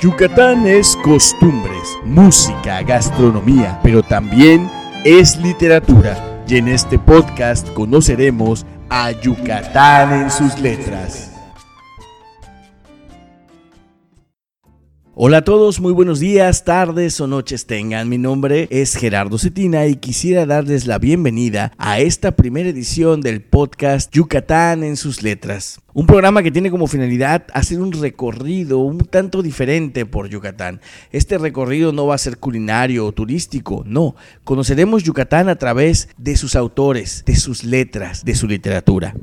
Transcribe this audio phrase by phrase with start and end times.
[0.00, 4.66] Yucatán es costumbres, música, gastronomía, pero también
[5.04, 6.42] es literatura.
[6.48, 11.29] Y en este podcast conoceremos a Yucatán en sus letras.
[15.22, 18.08] Hola a todos, muy buenos días, tardes o noches tengan.
[18.08, 23.42] Mi nombre es Gerardo Cetina y quisiera darles la bienvenida a esta primera edición del
[23.42, 25.78] podcast Yucatán en sus letras.
[25.92, 30.80] Un programa que tiene como finalidad hacer un recorrido un tanto diferente por Yucatán.
[31.12, 34.16] Este recorrido no va a ser culinario o turístico, no.
[34.44, 39.14] Conoceremos Yucatán a través de sus autores, de sus letras, de su literatura.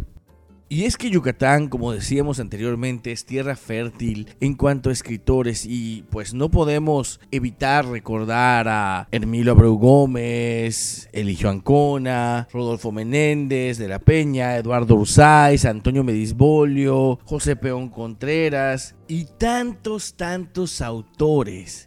[0.69, 6.03] Y es que Yucatán, como decíamos anteriormente, es tierra fértil en cuanto a escritores y
[6.09, 13.99] pues no podemos evitar recordar a Hermilo Abreu Gómez, Eligio Ancona, Rodolfo Menéndez de la
[13.99, 21.86] Peña, Eduardo Ursáiz, Antonio Medisbolio, José Peón Contreras y tantos, tantos autores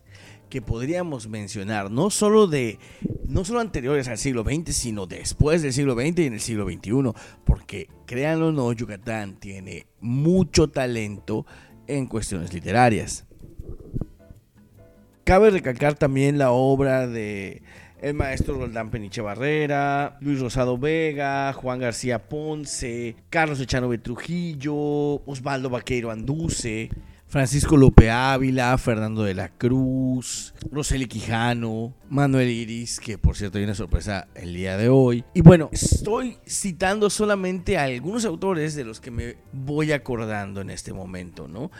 [0.50, 2.78] que podríamos mencionar, no solo de
[3.26, 6.66] no solo anteriores al siglo XX, sino después del siglo XX y en el siglo
[6.66, 7.12] XXI,
[7.44, 11.46] porque créanlo o no, Yucatán tiene mucho talento
[11.86, 13.24] en cuestiones literarias.
[15.24, 17.62] Cabe recalcar también la obra de
[18.00, 24.74] el maestro Roldán Peniche Barrera, Luis Rosado Vega, Juan García Ponce, Carlos Echanove Trujillo,
[25.26, 26.90] Osvaldo Vaqueiro Anduce,
[27.30, 33.62] Francisco Lope Ávila, Fernando de la Cruz, Roseli Quijano, Manuel Iris, que por cierto hay
[33.62, 35.22] una sorpresa el día de hoy.
[35.32, 40.70] Y bueno, estoy citando solamente a algunos autores de los que me voy acordando en
[40.70, 41.70] este momento, ¿no?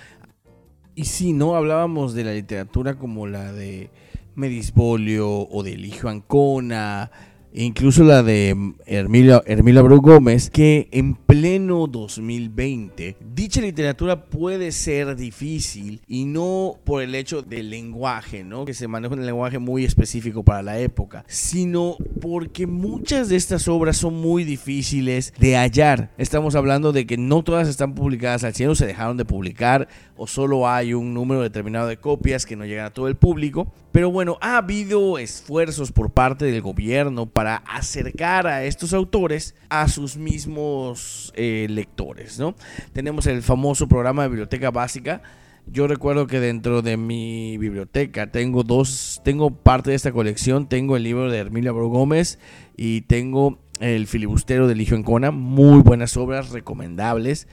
[0.95, 3.91] Y si no hablábamos de la literatura como la de
[4.37, 7.11] Medisbolio o de Eligio Ancona,
[7.53, 16.01] incluso la de Hermila, Hermila Gómez, que en pleno 2020 dicha literatura puede ser difícil
[16.07, 18.65] y no por el hecho del lenguaje, ¿no?
[18.65, 23.69] que se maneja un lenguaje muy específico para la época, sino porque muchas de estas
[23.69, 26.11] obras son muy difíciles de hallar.
[26.19, 30.27] Estamos hablando de que no todas están publicadas al cielo, se dejaron de publicar o
[30.27, 33.73] solo hay un número determinado de copias que no llegan a todo el público.
[33.93, 39.89] Pero bueno, ha habido esfuerzos por parte del gobierno para acercar a estos autores a
[39.89, 42.55] sus mismos eh, lectores, ¿no?
[42.93, 45.23] Tenemos el famoso programa de biblioteca básica.
[45.67, 50.97] Yo recuerdo que dentro de mi biblioteca tengo dos, tengo parte de esta colección, tengo
[50.97, 52.39] el libro de Hermilia Bro Gómez
[52.77, 57.49] y tengo el filibustero de Ligio Encona, muy buenas obras, recomendables.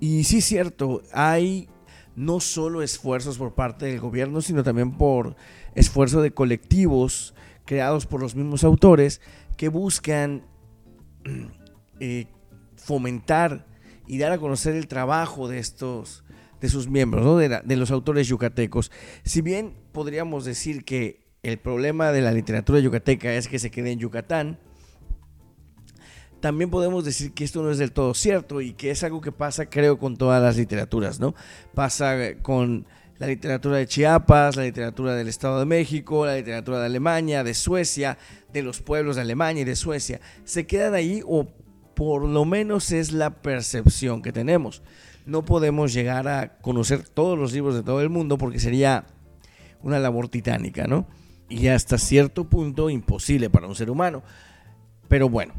[0.00, 1.68] Y sí es cierto, hay
[2.16, 5.36] no solo esfuerzos por parte del gobierno, sino también por
[5.74, 7.34] esfuerzo de colectivos
[7.64, 9.20] creados por los mismos autores
[9.56, 10.42] que buscan
[12.00, 12.26] eh,
[12.76, 13.66] fomentar
[14.06, 16.24] y dar a conocer el trabajo de estos
[16.60, 18.90] de sus miembros, de, de los autores yucatecos.
[19.24, 23.92] Si bien podríamos decir que el problema de la literatura yucateca es que se quede
[23.92, 24.58] en Yucatán,
[26.40, 29.32] también podemos decir que esto no es del todo cierto y que es algo que
[29.32, 31.34] pasa, creo, con todas las literaturas, ¿no?
[31.74, 32.86] Pasa con
[33.18, 37.54] la literatura de Chiapas, la literatura del Estado de México, la literatura de Alemania, de
[37.54, 38.18] Suecia,
[38.52, 40.20] de los pueblos de Alemania y de Suecia.
[40.44, 41.46] Se quedan ahí o
[41.94, 44.82] por lo menos es la percepción que tenemos.
[45.24, 49.06] No podemos llegar a conocer todos los libros de todo el mundo porque sería
[49.82, 51.08] una labor titánica, ¿no?
[51.48, 54.22] Y hasta cierto punto imposible para un ser humano.
[55.08, 55.54] Pero bueno,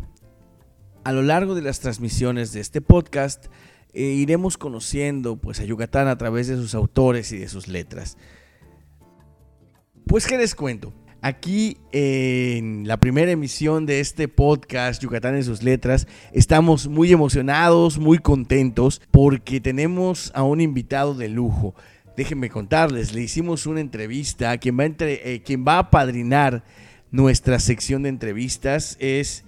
[1.07, 3.45] a lo largo de las transmisiones de este podcast
[3.93, 8.17] eh, iremos conociendo pues a Yucatán a través de sus autores y de sus letras.
[10.05, 10.93] Pues qué les cuento.
[11.21, 17.99] Aquí en la primera emisión de este podcast Yucatán en sus letras estamos muy emocionados,
[17.99, 21.73] muy contentos porque tenemos a un invitado de lujo.
[22.17, 24.57] Déjenme contarles, le hicimos una entrevista.
[24.57, 26.65] Quien va, eh, quien va a padrinar
[27.11, 29.45] nuestra sección de entrevistas es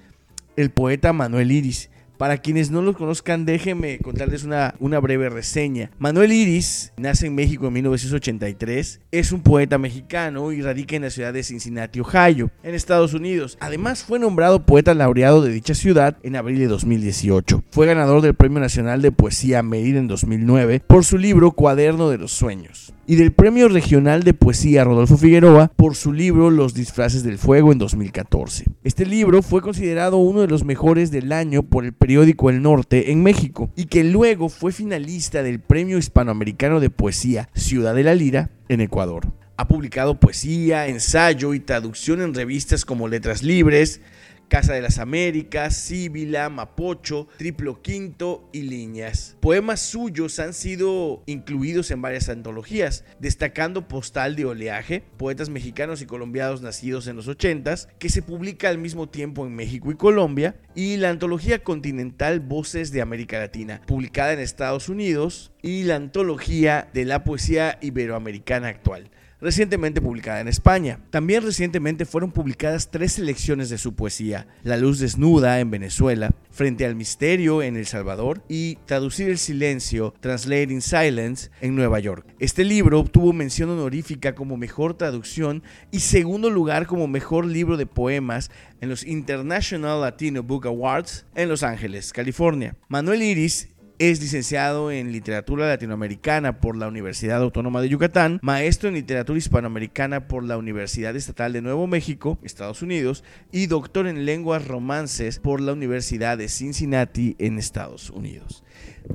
[0.60, 1.90] el poeta Manuel Iris.
[2.18, 5.90] Para quienes no lo conozcan, déjenme contarles una, una breve reseña.
[6.00, 11.12] Manuel Iris nace en México en 1983, es un poeta mexicano y radica en la
[11.12, 13.58] ciudad de Cincinnati, Ohio, en Estados Unidos.
[13.62, 17.64] Además, fue nombrado poeta laureado de dicha ciudad en abril de 2018.
[17.72, 22.18] Fue ganador del Premio Nacional de Poesía Mérida en 2009 por su libro Cuaderno de
[22.18, 27.24] los Sueños y del Premio Regional de Poesía Rodolfo Figueroa por su libro Los disfraces
[27.24, 28.66] del fuego en 2014.
[28.84, 33.12] Este libro fue considerado uno de los mejores del año por el periódico El Norte
[33.12, 38.14] en México y que luego fue finalista del Premio Hispanoamericano de Poesía Ciudad de la
[38.14, 39.34] Lira en Ecuador.
[39.58, 44.02] Ha publicado poesía, ensayo y traducción en revistas como Letras Libres,
[44.50, 49.38] Casa de las Américas, Síbila, Mapocho, Triplo Quinto y Líneas.
[49.40, 56.08] Poemas suyos han sido incluidos en varias antologías, destacando Postal de Oleaje, Poetas Mexicanos y
[56.08, 60.56] Colombianos Nacidos en los 80s, que se publica al mismo tiempo en México y Colombia,
[60.74, 66.90] y la antología continental Voces de América Latina, publicada en Estados Unidos, y la antología
[66.92, 69.12] de la poesía iberoamericana actual
[69.42, 71.00] recientemente publicada en España.
[71.10, 76.86] También recientemente fueron publicadas tres selecciones de su poesía, La luz desnuda en Venezuela, Frente
[76.86, 82.26] al misterio en El Salvador y Traducir el silencio, Translating Silence en Nueva York.
[82.40, 87.86] Este libro obtuvo mención honorífica como mejor traducción y segundo lugar como mejor libro de
[87.86, 88.52] poemas
[88.82, 92.76] en los International Latino Book Awards en Los Ángeles, California.
[92.88, 98.96] Manuel Iris es licenciado en literatura latinoamericana por la Universidad Autónoma de Yucatán, maestro en
[98.96, 104.66] literatura hispanoamericana por la Universidad Estatal de Nuevo México, Estados Unidos, y doctor en lenguas
[104.66, 108.64] romances por la Universidad de Cincinnati en Estados Unidos.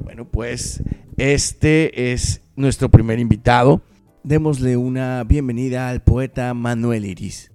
[0.02, 0.82] Bueno, pues
[1.16, 3.80] este es nuestro primer invitado.
[4.22, 7.53] Démosle una bienvenida al poeta Manuel Iris.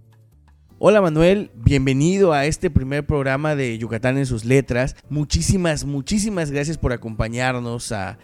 [0.81, 4.95] Hola Manuel, bienvenido a este primer programa de Yucatán en sus letras.
[5.09, 8.17] Muchísimas, muchísimas gracias por acompañarnos a,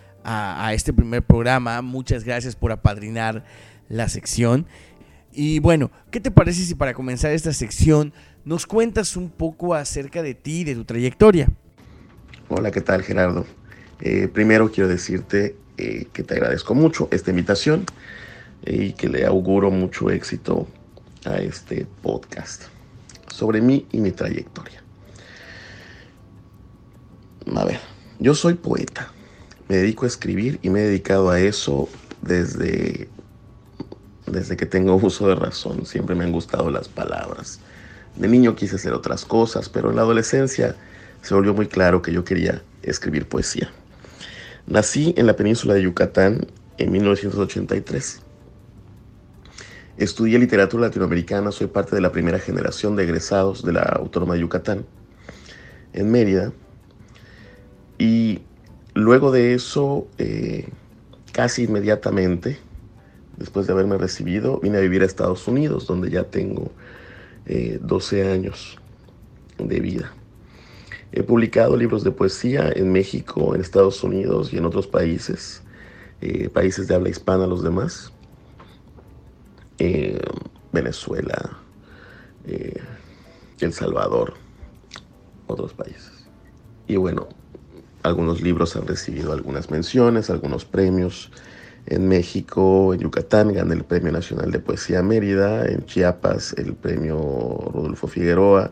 [0.71, 1.81] este primer programa.
[1.81, 3.43] Muchas gracias por apadrinar
[3.89, 4.67] la sección.
[5.33, 8.13] Y bueno, ¿qué te parece si para comenzar esta sección
[8.45, 11.49] nos cuentas un poco acerca de ti y de tu trayectoria?
[12.47, 13.45] Hola, ¿qué tal Gerardo?
[13.99, 17.85] Eh, primero quiero decirte eh, que te agradezco mucho esta invitación
[18.65, 20.69] y que le auguro mucho éxito
[21.27, 22.63] a este podcast
[23.27, 24.81] sobre mí y mi trayectoria.
[27.55, 27.79] A ver,
[28.19, 29.11] yo soy poeta,
[29.67, 31.89] me dedico a escribir y me he dedicado a eso
[32.21, 33.07] desde,
[34.25, 35.85] desde que tengo uso de razón.
[35.85, 37.59] Siempre me han gustado las palabras.
[38.15, 40.75] De niño quise hacer otras cosas, pero en la adolescencia
[41.21, 43.69] se volvió muy claro que yo quería escribir poesía.
[44.67, 48.21] Nací en la península de Yucatán en 1983
[49.97, 54.41] Estudié literatura latinoamericana, soy parte de la primera generación de egresados de la Autónoma de
[54.41, 54.85] Yucatán
[55.93, 56.51] en Mérida.
[57.97, 58.41] Y
[58.93, 60.67] luego de eso, eh,
[61.31, 62.57] casi inmediatamente,
[63.37, 66.71] después de haberme recibido, vine a vivir a Estados Unidos, donde ya tengo
[67.45, 68.77] 12 eh, años
[69.57, 70.13] de vida.
[71.13, 75.63] He publicado libros de poesía en México, en Estados Unidos y en otros países,
[76.19, 78.11] eh, países de habla hispana los demás.
[79.77, 80.19] Eh,
[80.71, 81.57] Venezuela,
[82.45, 82.81] eh,
[83.59, 84.33] El Salvador,
[85.47, 86.27] otros países.
[86.87, 87.27] Y bueno,
[88.03, 91.31] algunos libros han recibido algunas menciones, algunos premios.
[91.87, 95.65] En México, en Yucatán, gané el Premio Nacional de Poesía Mérida.
[95.65, 97.17] En Chiapas, el Premio
[97.73, 98.71] Rodolfo Figueroa.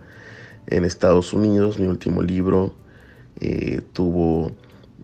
[0.68, 2.74] En Estados Unidos, mi último libro
[3.40, 4.52] eh, tuvo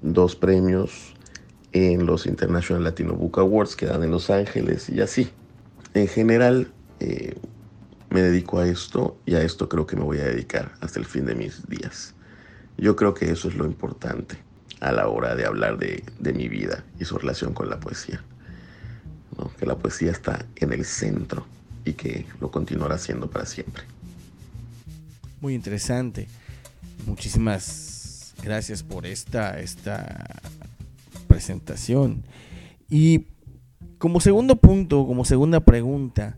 [0.01, 1.13] dos premios
[1.71, 5.29] en los International Latino Book Awards que dan en Los Ángeles y así
[5.93, 7.35] en general eh,
[8.09, 11.05] me dedico a esto y a esto creo que me voy a dedicar hasta el
[11.05, 12.13] fin de mis días.
[12.77, 14.37] Yo creo que eso es lo importante
[14.79, 16.03] a la hora de hablar de,
[16.33, 18.23] mi vida y su relación con la poesía.
[19.57, 21.45] Que la poesía está en el centro
[21.85, 23.83] y que lo continuará siendo para siempre.
[25.39, 26.27] Muy interesante.
[27.05, 30.25] Muchísimas gracias por esta, esta
[31.27, 32.23] presentación.
[32.89, 33.27] Y
[33.99, 36.37] como segundo punto, como segunda pregunta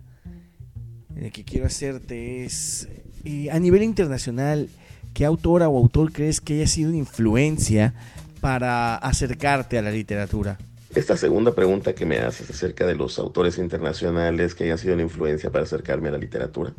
[1.16, 2.90] eh, que quiero hacerte es,
[3.24, 4.68] eh, a nivel internacional,
[5.14, 7.94] ¿qué autora o autor crees que haya sido una influencia
[8.42, 10.58] para acercarte a la literatura?
[10.96, 15.04] Esta segunda pregunta que me haces acerca de los autores internacionales que hayan sido una
[15.04, 16.74] influencia para acercarme a la literatura,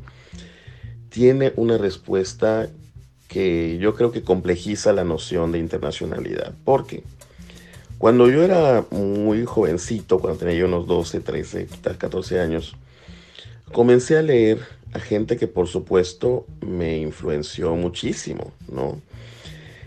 [1.08, 2.68] tiene una respuesta
[3.28, 6.52] que yo creo que complejiza la noción de internacionalidad.
[6.64, 7.04] ¿Por qué?
[8.02, 11.68] Cuando yo era muy jovencito, cuando tenía yo unos 12, 13,
[11.98, 12.74] 14 años,
[13.70, 14.58] comencé a leer
[14.92, 19.00] a gente que por supuesto me influenció muchísimo, ¿no?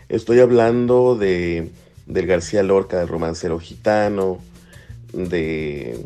[0.07, 1.72] Estoy hablando de
[2.05, 4.38] del García Lorca, del romancero gitano,
[5.12, 6.00] de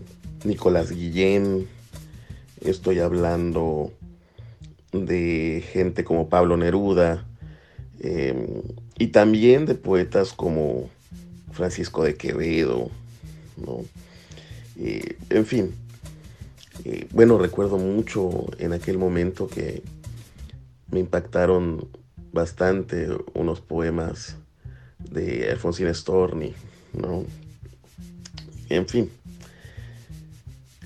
[0.43, 1.67] Nicolás Guillén,
[2.61, 3.91] estoy hablando
[4.93, 7.23] de gente como Pablo Neruda,
[7.99, 8.63] em,
[8.97, 10.89] y también de poetas como
[11.59, 12.89] Francisco de Quevedo,
[13.57, 13.83] ¿no?
[14.77, 15.73] en fin,
[17.11, 19.83] bueno, recuerdo mucho en aquel momento que
[20.89, 21.89] me impactaron
[22.31, 24.37] bastante unos poemas
[24.99, 26.53] de Alfonsín Storni,
[26.93, 27.25] ¿no?
[28.69, 29.09] En fin,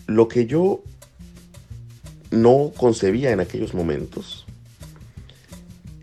[0.07, 0.81] lo que yo
[2.31, 4.47] no concebía en aquellos momentos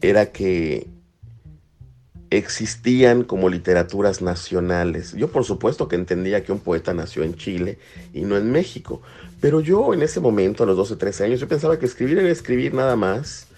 [0.00, 0.86] era que
[2.30, 5.12] existían como literaturas nacionales.
[5.12, 7.78] Yo por supuesto que entendía que un poeta nació en Chile
[8.14, 9.02] y no en México,
[9.40, 12.30] pero yo en ese momento, a los 12, 13 años, yo pensaba que escribir era
[12.30, 13.48] escribir nada más,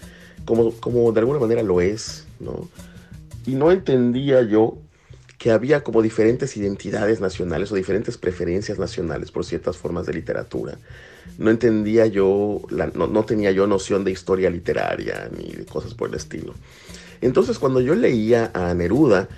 [0.45, 2.67] como, como de alguna manera lo es, ¿no?
[3.45, 4.77] Y no entendía yo
[5.37, 10.77] que había como diferentes identidades nacionales o diferentes preferencias nacionales por ciertas formas de literatura.
[11.37, 12.61] No entendía yo,
[12.95, 16.53] no, no tenía yo noción de historia literaria ni de cosas por el estilo.
[17.25, 19.29] Entonces cuando yo leía a Neruda,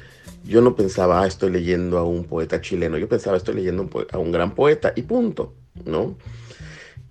[0.44, 4.18] yo no pensaba, ah, estoy leyendo a un poeta chileno, yo pensaba, estoy leyendo a
[4.18, 5.54] un gran poeta y punto,
[5.86, 6.16] ¿no?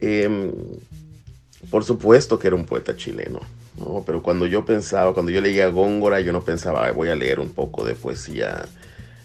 [0.00, 0.52] Em,
[1.70, 3.40] por supuesto que era un poeta chileno,
[3.78, 4.02] ¿no?
[4.04, 7.50] Pero cuando yo pensaba, cuando yo leía Góngora, yo no pensaba, voy a leer un
[7.50, 8.64] poco de poesía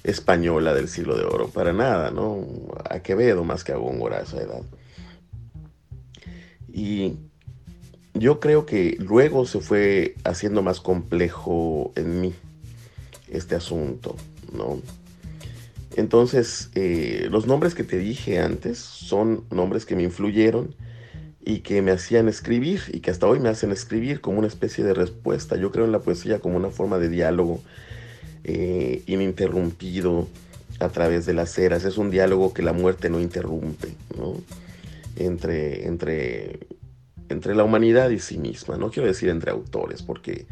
[0.03, 2.46] española del siglo de oro, para nada, ¿no?
[2.89, 4.62] A Quevedo más que a Góngora a esa edad.
[6.72, 7.18] Y
[8.13, 12.34] yo creo que luego se fue haciendo más complejo en mí
[13.32, 14.16] este asunto,
[14.51, 14.82] ¿no?
[15.96, 20.75] Entonces, eh, los nombres que te dije antes son nombres que me influyeron
[21.44, 24.84] y que me hacían escribir y que hasta hoy me hacen escribir como una especie
[24.84, 25.56] de respuesta.
[25.56, 27.60] Yo creo en la poesía como una forma de diálogo
[28.44, 30.28] eh, ininterrumpido
[30.80, 31.84] a través de las eras.
[31.86, 34.36] Es un diálogo que la muerte no interrumpe, ¿no?
[35.16, 36.60] Entre, entre
[37.30, 38.78] entre la humanidad y sí misma.
[38.78, 40.48] No quiero decir entre autores, porque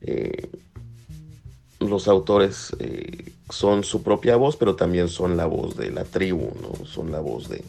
[0.00, 0.48] eh,
[1.80, 6.52] los autores eh, son su propia voz, pero también son la voz de la tribu,
[6.60, 6.86] ¿no?
[6.86, 7.64] son la voz de,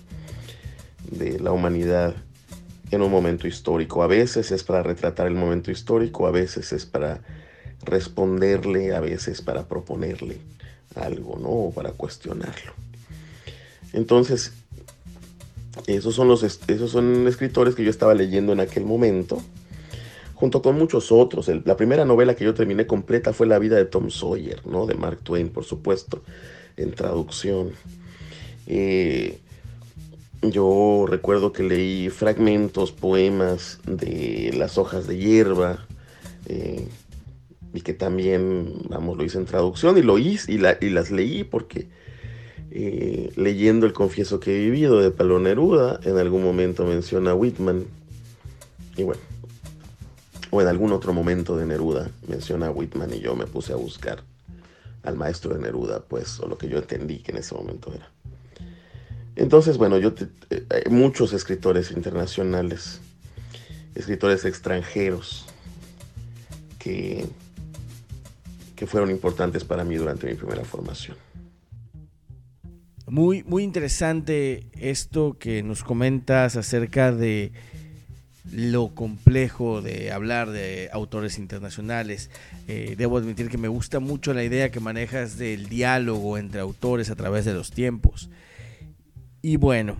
[1.11, 2.15] de la humanidad
[2.91, 4.03] en un momento histórico.
[4.03, 7.21] A veces es para retratar el momento histórico, a veces es para
[7.83, 10.37] responderle, a veces para proponerle
[10.95, 11.49] algo, ¿no?
[11.49, 12.73] O para cuestionarlo.
[13.93, 14.53] Entonces,
[15.87, 19.41] esos son, los, esos son escritores que yo estaba leyendo en aquel momento,
[20.33, 21.49] junto con muchos otros.
[21.65, 24.85] la primera novela que yo terminé completa fue La vida de Tom Sawyer, ¿no?
[24.85, 26.21] de Mark Twain, por supuesto,
[26.77, 27.71] en traducción.
[28.67, 29.39] Eh,
[30.41, 35.85] yo recuerdo que leí fragmentos, poemas de Las hojas de hierba,
[36.47, 36.87] eh,
[37.73, 41.43] y que también, vamos, lo hice en traducción, y lo hice, y, y las leí
[41.43, 41.87] porque
[42.75, 47.35] eh, leyendo El Confieso que he vivido de Pablo Neruda, en algún momento menciona a
[47.35, 47.85] Whitman,
[48.97, 49.21] y bueno,
[50.49, 53.75] o en algún otro momento de Neruda menciona a Whitman y yo me puse a
[53.75, 54.23] buscar
[55.03, 58.09] al maestro de Neruda, pues, o lo que yo entendí que en ese momento era.
[59.35, 60.11] Entonces, bueno, yo
[60.49, 63.01] eh, hay muchos escritores internacionales,
[63.93, 65.45] escritores extranjeros,
[66.79, 67.27] que,
[68.75, 71.17] que fueron importantes para mí durante mi primera formación.
[73.13, 77.51] Muy, muy interesante esto que nos comentas acerca de
[78.51, 82.31] lo complejo de hablar de autores internacionales.
[82.67, 87.11] Eh, debo admitir que me gusta mucho la idea que manejas del diálogo entre autores
[87.11, 88.31] a través de los tiempos.
[89.43, 89.95] Y bueno,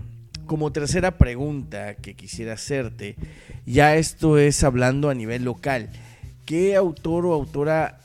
[0.48, 3.16] como tercera pregunta que quisiera hacerte,
[3.64, 5.92] ya esto es hablando a nivel local,
[6.48, 8.00] ¿qué autor o autora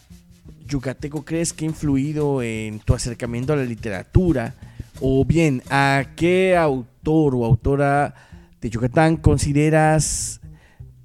[0.66, 4.54] yucateco crees que ha influido en tu acercamiento a la literatura?
[5.00, 8.14] O bien, ¿a qué autor o autora
[8.60, 10.40] de Yucatán consideras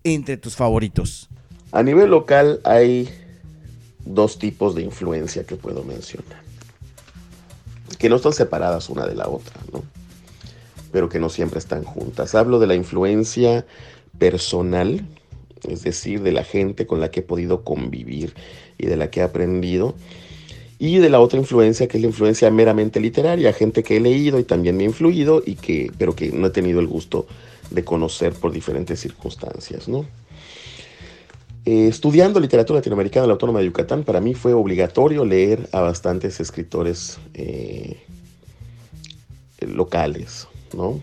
[0.04, 1.30] entre tus favoritos?
[1.72, 3.08] A nivel local hay
[4.04, 6.42] dos tipos de influencia que puedo mencionar.
[8.00, 9.84] Que no están separadas una de la otra, ¿no?
[10.92, 12.34] Pero que no siempre están juntas.
[12.34, 13.66] Hablo de la influencia
[14.18, 15.06] personal,
[15.68, 18.34] es decir, de la gente con la que he podido convivir
[18.80, 19.96] y de la que he aprendido
[20.86, 24.38] y de la otra influencia que es la influencia meramente literaria, gente que he leído
[24.38, 27.26] y también me ha influido y que pero que no he tenido el gusto
[27.72, 30.06] de conocer por diferentes circunstancias, ¿no?
[31.64, 35.80] Eh, estudiando literatura latinoamericana en la Autónoma de Yucatán, para mí fue obligatorio leer a
[35.80, 38.02] bastantes escritores eh,
[39.62, 41.00] locales, ¿no?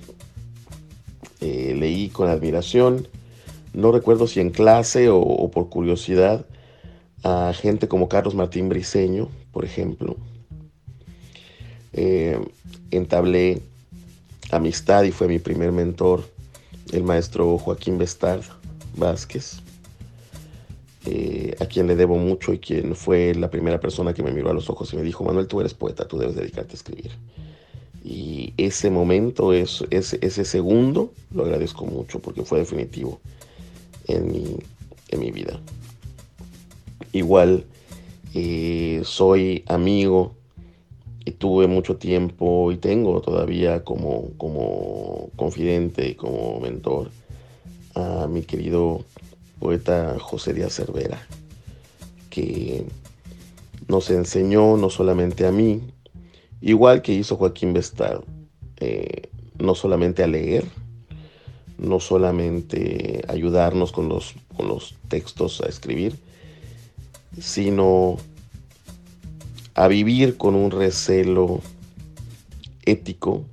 [1.41, 3.09] Eh, leí con admiración,
[3.73, 6.45] no recuerdo si en clase o, o por curiosidad,
[7.23, 10.17] a gente como Carlos Martín Briceño, por ejemplo.
[11.93, 12.39] Eh,
[12.91, 13.63] entablé
[14.51, 16.25] amistad y fue mi primer mentor,
[16.93, 18.43] el maestro Joaquín Bestard
[18.97, 19.61] Vázquez,
[21.07, 24.51] eh, a quien le debo mucho y quien fue la primera persona que me miró
[24.51, 27.11] a los ojos y me dijo, Manuel, tú eres poeta, tú debes dedicarte a escribir.
[28.05, 33.21] Y ese momento, ese, ese segundo, lo agradezco mucho porque fue definitivo
[34.07, 34.57] en mi,
[35.09, 35.61] en mi vida.
[37.13, 37.65] Igual
[38.35, 40.35] eh, soy amigo
[41.25, 47.11] y tuve mucho tiempo y tengo todavía como, como confidente y como mentor
[47.95, 49.05] a mi querido
[49.59, 51.27] poeta José Díaz Cervera,
[52.31, 52.87] que
[53.89, 55.81] nos enseñó no solamente a mí,
[56.61, 58.23] igual que hizo Joaquín Bestard,
[58.79, 60.65] eh, no solamente a leer,
[61.79, 66.17] no solamente ayudarnos con los, con los textos a escribir,
[67.41, 68.19] sino
[69.75, 71.61] a vivir con un recelo
[72.85, 73.45] ético.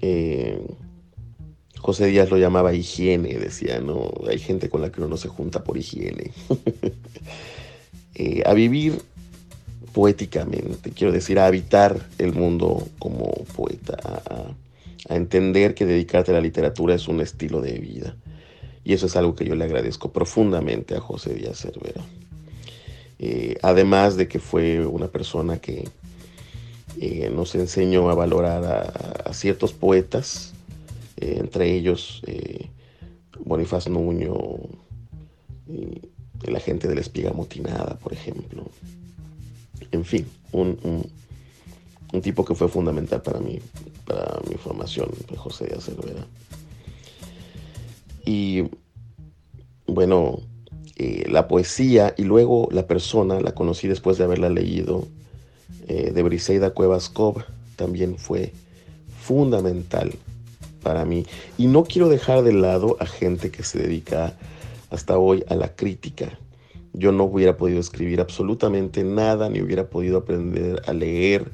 [0.00, 0.60] Eh,
[1.78, 4.10] José Díaz lo llamaba higiene, decía, ¿no?
[4.28, 6.32] Hay gente con la que uno no se junta por higiene.
[8.20, 9.00] Eh, a vivir
[9.92, 16.40] poéticamente, quiero decir, a habitar el mundo como poeta, a, entender que dedicarte a la
[16.40, 18.16] literatura es un estilo de vida.
[18.82, 22.02] Y eso es algo que yo le agradezco profundamente a José Díaz Cervera.
[23.18, 25.88] Eh, además de que fue una persona que
[27.00, 28.64] eh, nos enseñó a valorar
[29.24, 30.54] a, ciertos poetas,
[31.16, 32.22] eh, entre ellos
[33.40, 34.34] Bonifaz Nuño,
[36.44, 38.64] la gente de la espiga motinada, por ejemplo.
[39.90, 41.04] En fin, un,
[42.22, 43.58] tipo que fue fundamental para mí,
[44.06, 46.26] para mi formación, José de Cervera.
[48.24, 48.64] Y
[49.86, 50.40] bueno,
[51.28, 55.06] la poesía y luego la persona, la conocí después de haberla leído,
[55.86, 57.44] eh, de Briseida Cuevas Cobb,
[57.76, 58.52] también fue
[59.20, 60.12] fundamental
[60.82, 61.24] para mí.
[61.56, 64.36] Y no quiero dejar de lado a gente que se dedica
[64.90, 66.36] hasta hoy a la crítica.
[66.94, 71.52] Yo no hubiera podido escribir absolutamente nada, ni hubiera podido aprender a leer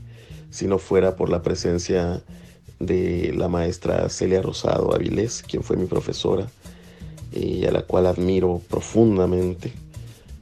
[0.50, 2.22] si no fuera por la presencia
[2.78, 6.46] de la maestra Celia Rosado Avilés, quien fue mi profesora
[7.32, 9.72] y a la cual admiro profundamente.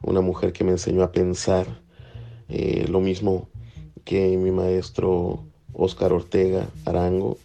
[0.03, 1.67] Una mujer que me enseñó a pensar
[2.49, 3.49] eh, lo mismo
[4.05, 7.39] que mi maestro Oscar Ortega Arango,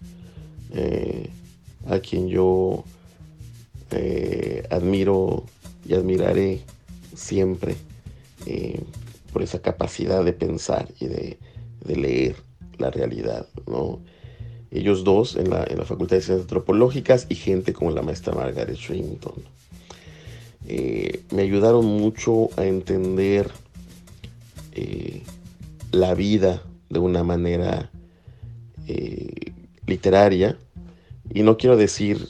[0.73, 1.29] eh,
[1.87, 2.83] a quien yo
[3.91, 5.45] eh, admiro
[5.87, 6.61] y admiraré
[7.15, 7.77] siempre
[8.45, 8.81] eh,
[9.31, 11.37] por esa capacidad de pensar y de,
[11.85, 12.35] leer
[12.77, 13.47] la realidad.
[13.65, 14.01] ¿no?
[14.71, 18.33] Ellos dos en la, en la, Facultad de Ciencias Antropológicas y gente como la maestra
[18.33, 19.35] Margaret Shrimpton.
[21.31, 23.49] me ayudaron mucho a entender
[25.91, 27.89] la vida de una manera
[28.87, 29.53] eh,
[29.85, 30.57] literaria.
[31.33, 32.29] Y no quiero decir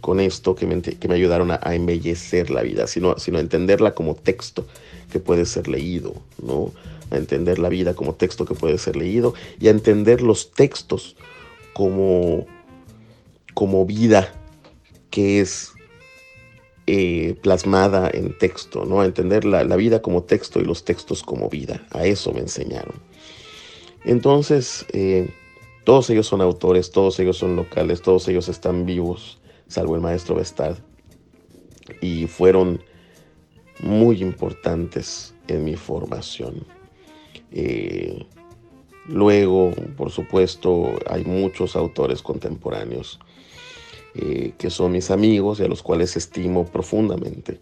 [0.00, 3.94] con esto que me, que me ayudaron a, embellecer la vida, sino, sino a entenderla
[3.94, 4.66] como texto
[5.10, 6.72] que puede ser leído, ¿no?
[7.10, 11.16] A entender la vida como texto que puede ser leído y a entender los textos
[11.78, 12.44] como,
[13.54, 14.34] como vida
[15.10, 15.74] que es
[16.88, 19.00] eh, plasmada en texto, ¿no?
[19.00, 21.86] A entender la, vida como texto y los textos como vida.
[21.92, 22.96] A eso me enseñaron.
[24.04, 25.30] Entonces, eh,
[25.84, 29.38] todos ellos son autores, todos ellos son locales, todos ellos están vivos,
[29.68, 30.78] salvo el maestro Bestad.
[32.00, 32.82] Y fueron
[33.78, 36.66] muy importantes en mi formación.
[37.52, 38.26] Eh,
[39.08, 43.18] luego, por supuesto, hay muchos autores contemporáneos
[44.14, 47.60] eh, que son mis amigos y a los cuales estimo profundamente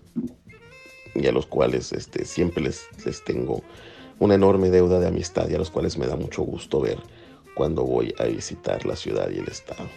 [1.15, 3.63] y a los cuales este, siempre les, les tengo
[4.19, 6.99] una enorme deuda de amistad y a los cuales me da mucho gusto ver
[7.55, 9.89] cuando voy a visitar la ciudad y el estado.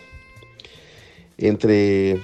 [1.37, 2.19] Entre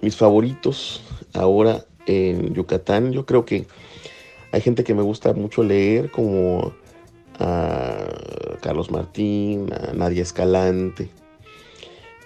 [0.00, 1.02] mis favoritos
[1.34, 3.66] ahora en Yucatán, yo creo que
[4.52, 6.72] hay gente que me gusta mucho leer, como
[7.40, 8.06] a
[8.60, 11.08] Carlos Martín, a Nadia Escalante.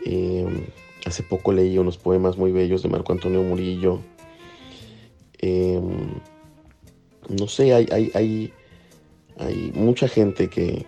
[0.04, 0.66] Em,
[1.04, 4.00] Hace poco leí unos poemas muy bellos de Marco Antonio Murillo.
[5.38, 6.14] Em,
[7.28, 8.52] no sé, hay, hay,
[9.36, 10.86] hay, mucha gente que,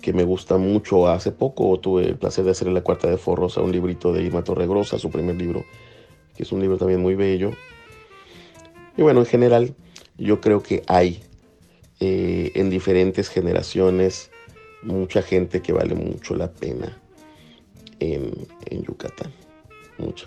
[0.00, 1.06] que, me gusta mucho.
[1.06, 4.24] Hace poco tuve el placer de hacerle la cuarta de Forros a un librito de
[4.24, 5.64] Irma Torregrosa, su primer libro,
[6.36, 7.52] que es un libro también muy bello.
[8.96, 9.74] Y bueno, en general,
[10.18, 11.22] yo creo que hay
[12.00, 14.30] eh, en diferentes generaciones
[14.82, 17.00] mucha gente que vale mucho la pena
[18.00, 19.32] en, Yucatán.
[19.98, 20.26] Mucho.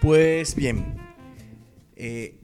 [0.00, 0.96] Pues bien,
[1.96, 2.38] eh,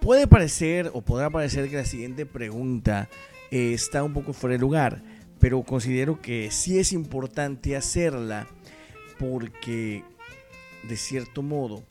[0.00, 3.08] puede parecer o podrá parecer que la siguiente pregunta
[3.50, 5.02] eh, está un poco fuera de lugar,
[5.38, 8.46] pero considero que sí es importante hacerla
[9.18, 10.04] porque,
[10.82, 11.82] de cierto modo,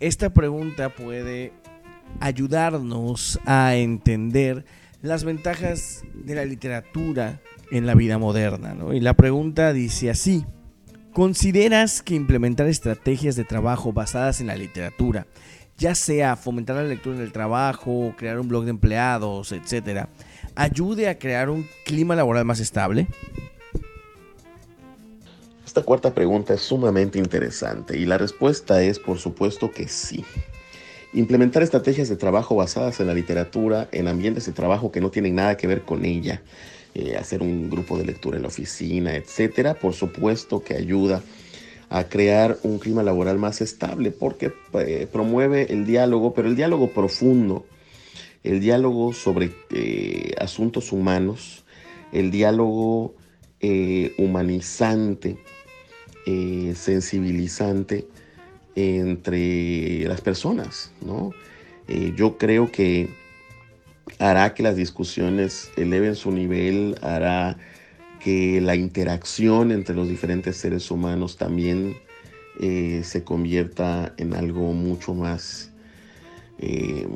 [0.00, 1.52] esta pregunta puede
[2.20, 4.64] ayudarnos a entender
[5.02, 7.40] las ventajas de la literatura
[7.70, 8.76] en la vida moderna.
[8.92, 10.44] Y la pregunta dice así,
[11.12, 15.26] ¿consideras que implementar estrategias de trabajo basadas en la literatura,
[15.76, 20.08] ya sea fomentar la lectura en el trabajo, crear un blog de empleados, etcétera,
[20.54, 23.06] ayude a crear un clima laboral más estable?
[25.64, 30.24] Esta cuarta pregunta es sumamente interesante y la respuesta es por supuesto que sí.
[31.18, 35.34] Implementar estrategias de trabajo basadas en la literatura, en ambientes de trabajo que no tienen
[35.34, 36.42] nada que ver con ella,
[36.94, 41.22] eh, hacer un grupo de lectura en la oficina, etcétera, por supuesto que ayuda
[41.90, 46.92] a crear un clima laboral más estable porque eh, promueve el diálogo, pero el diálogo
[46.92, 47.66] profundo,
[48.44, 51.64] el diálogo sobre eh, asuntos humanos,
[52.12, 53.14] el diálogo
[54.18, 55.36] humanizante,
[56.24, 58.06] sensibilizante
[58.78, 61.32] entre las personas, ¿no?
[62.16, 63.08] yo creo que
[64.18, 67.56] hará que las discusiones eleven su nivel, hará
[68.18, 71.96] que la interacción entre los diferentes seres humanos también
[72.60, 75.70] eh, se convierta en algo mucho más,
[76.58, 77.06] eh,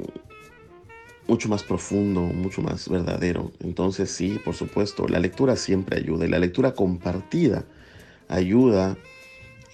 [1.27, 3.51] mucho más profundo, mucho más verdadero.
[3.61, 7.64] Entonces sí, por supuesto, la lectura siempre ayuda y la lectura compartida
[8.29, 8.96] ayuda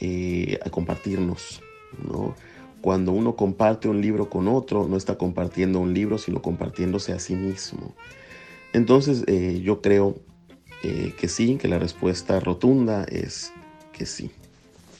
[0.00, 1.60] eh, a compartirnos,
[2.06, 2.34] ¿no?
[2.80, 7.18] Cuando uno comparte un libro con otro, no está compartiendo un libro, sino compartiéndose a
[7.18, 7.94] sí mismo.
[8.72, 10.16] Entonces eh, yo creo
[10.82, 13.52] eh, que sí, que la respuesta rotunda es
[13.92, 14.30] que sí,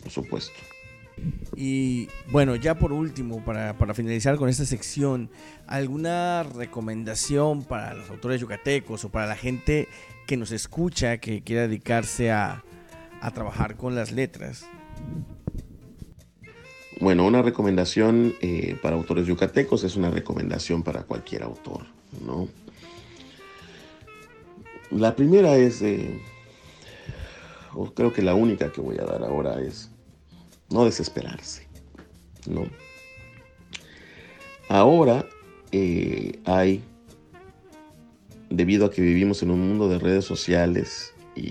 [0.03, 0.59] por supuesto.
[1.57, 5.31] Y bueno, ya por último, para, finalizar con esta sección,
[5.66, 9.88] ¿alguna recomendación para los autores yucatecos o para la gente
[10.27, 12.64] que nos escucha, que quiera dedicarse a,
[13.20, 14.66] a trabajar con las letras?
[17.09, 21.87] Bueno, una recomendación eh, para autores yucatecos es una recomendación para cualquier autor,
[22.23, 22.49] ¿no?
[24.90, 25.83] La primera es,
[27.73, 29.90] o creo que la única que voy a dar ahora es
[30.68, 31.66] no desesperarse,
[32.47, 32.66] ¿no?
[34.68, 35.25] Ahora
[35.73, 36.83] eh, hay,
[38.51, 41.49] debido a que vivimos en un mundo de redes sociales y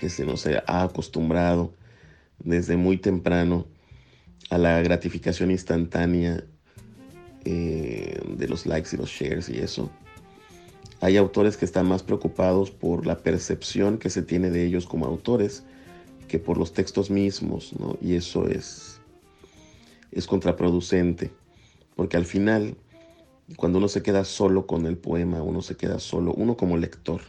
[0.00, 1.72] que se nos ha acostumbrado
[2.40, 3.71] desde muy temprano
[4.52, 6.44] a la gratificación instantánea
[7.46, 9.90] eh, de los likes y los shares y eso.
[11.00, 15.06] Hay autores que están más preocupados por la percepción que se tiene de ellos como
[15.06, 15.62] autores
[16.28, 17.96] que por los textos mismos, ¿no?
[18.02, 19.00] Y eso es,
[20.10, 21.30] es contraproducente,
[21.96, 22.76] porque al final,
[23.56, 27.22] cuando uno se queda solo con el poema, uno se queda solo, uno como lector,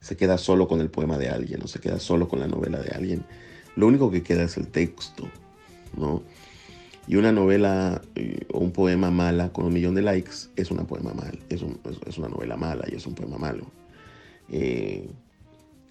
[0.00, 2.80] se queda solo con el poema de alguien, o se queda solo con la novela
[2.80, 3.24] de alguien
[3.76, 5.28] lo único que queda es el texto,
[5.96, 6.22] ¿no?
[7.08, 10.84] Y una novela eh, o un poema mala con un millón de likes es una
[10.84, 13.66] poema mal, es, una novela mala y es un poema malo.
[14.48, 15.08] Eh,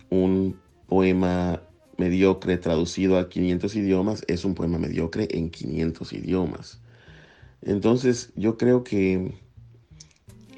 [0.10, 1.62] un poema
[1.98, 6.82] mediocre traducido a 500 idiomas es un poema mediocre en 500 idiomas.
[7.62, 9.36] Entonces yo creo que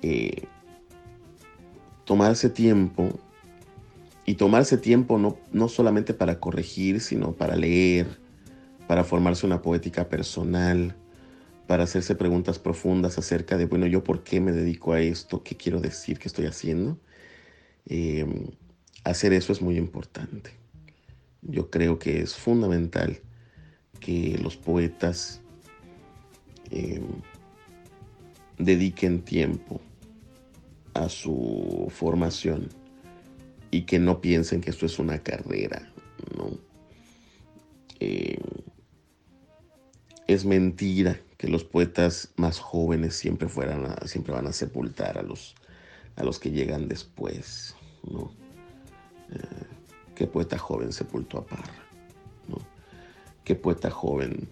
[0.02, 0.44] eh,
[2.06, 3.20] tomarse tiempo
[4.28, 8.20] y tomarse tiempo no, no solamente para corregir, sino para leer,
[8.86, 10.98] para formarse una poética personal,
[11.66, 15.56] para hacerse preguntas profundas acerca de, bueno, yo por qué me dedico a esto, qué
[15.56, 17.00] quiero decir, qué estoy haciendo.
[17.86, 18.50] Em,
[19.06, 20.52] hacer eso es muy importante.
[21.42, 23.22] Yo creo que es fundamental
[24.02, 25.40] que los poetas
[26.70, 27.22] em,
[28.58, 29.80] dediquen tiempo
[30.94, 32.68] a su formación
[33.72, 35.92] y que no piensen que esto es una carrera,
[36.36, 36.52] ¿no?
[38.00, 38.40] Eh,
[40.28, 45.56] es mentira que los poetas más jóvenes siempre, fueran siempre van a sepultar a los,
[46.16, 48.32] a los que llegan después, ¿no?
[49.32, 49.66] Eh,
[50.16, 51.88] ¿Qué poeta joven sepultó a Parra?
[53.48, 54.50] ¿Qué poeta joven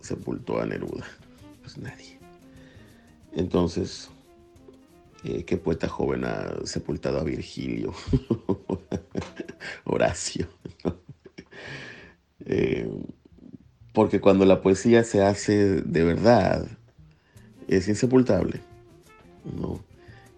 [0.00, 1.04] sepultó a Neruda?
[1.60, 2.18] Pues nadie.
[3.34, 4.08] Entonces,
[5.24, 7.92] eh, ¿Qué poeta joven ha sepultado a Virgilio?
[9.84, 10.48] Horacio.
[12.46, 12.90] Eh,
[13.92, 16.66] porque cuando la poesía se hace de verdad,
[17.68, 18.60] es insepultable.
[19.44, 19.84] ¿no?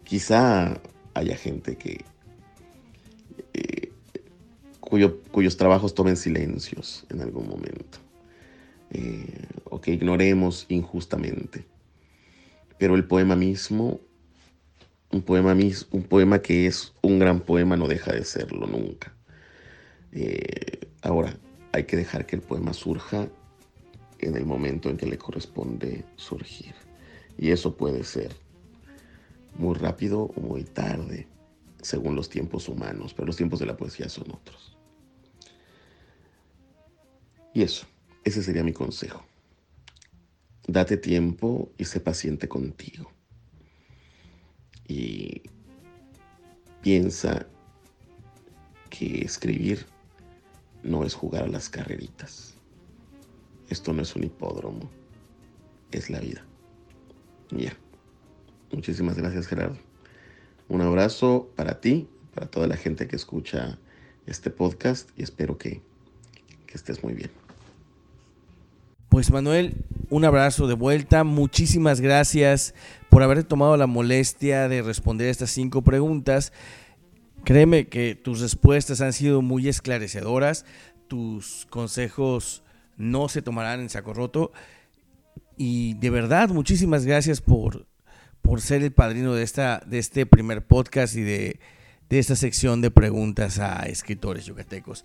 [0.03, 0.81] Quizá
[1.14, 2.05] haya gente que
[3.55, 3.92] eh,
[4.81, 7.99] cuyos trabajos tomen silencios en algún momento.
[9.64, 11.64] o que ignoremos injustamente.
[12.79, 14.01] Pero el poema mismo
[15.12, 15.55] un poema,
[15.90, 19.14] un poema que es un gran poema no deja de serlo nunca.
[20.11, 21.37] Eh, ahora,
[21.72, 23.29] hay que dejar que el poema surja
[24.18, 26.75] en el momento en que le corresponde surgir.
[27.38, 28.35] Y eso puede ser
[29.57, 31.29] muy rápido o muy tarde,
[31.83, 34.79] según los tiempos humanos, pero los tiempos de la poesía son otros.
[37.55, 37.87] Y eso,
[38.25, 39.22] ese sería mi consejo.
[40.66, 43.11] Date tiempo y sé paciente contigo
[46.83, 47.46] piensa
[48.90, 49.87] que escribir
[50.83, 52.55] no es jugar a las carreritas.
[53.68, 54.90] Esto no es un hipódromo.
[55.92, 56.44] es la vida.
[57.50, 57.76] Ya.
[58.72, 59.76] Muchísimas gracias Gerardo.
[60.68, 63.78] Un abrazo para ti, para toda la gente que escucha
[64.26, 65.83] este podcast y espero que,
[66.66, 67.31] que estés muy bien.
[69.11, 69.74] Pues Manuel,
[70.09, 71.24] un abrazo de vuelta.
[71.24, 72.74] Muchísimas gracias
[73.12, 76.51] por haber tomado la molestia de responder estas cinco preguntas.
[77.44, 80.64] Créeme que tus respuestas han sido muy esclarecedoras.
[81.09, 82.62] Tus consejos
[82.96, 84.51] no se tomarán en saco roto.
[85.59, 87.87] Y de verdad, muchísimas gracias por,
[88.40, 91.61] por ser el padrino de, esta, de este primer podcast y de,
[92.09, 95.05] de esta sección de preguntas a escritores yucatecos.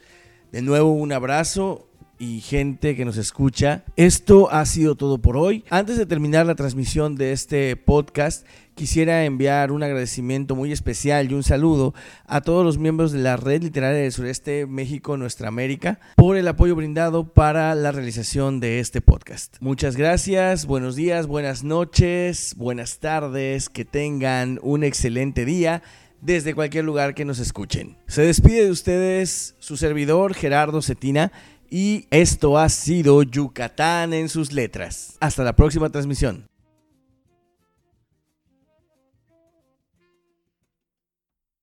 [0.53, 1.86] De nuevo, un abrazo
[2.19, 3.83] y gente que nos escucha.
[3.95, 5.63] Esto ha sido todo por hoy.
[5.69, 11.33] Antes de terminar la transmisión de este podcast, quisiera enviar un agradecimiento muy especial y
[11.33, 11.93] un saludo
[12.25, 16.47] a todos los miembros de la Red Literaria del Sureste México Nuestra América por el
[16.47, 19.57] apoyo brindado para la realización de este podcast.
[19.59, 25.81] Muchas gracias, buenos días, buenas noches, buenas tardes, que tengan un excelente día
[26.21, 27.97] desde cualquier lugar que nos escuchen.
[28.07, 31.31] Se despide de ustedes su servidor Gerardo Cetina
[31.69, 35.17] y esto ha sido Yucatán en sus letras.
[35.19, 36.45] Hasta la próxima transmisión.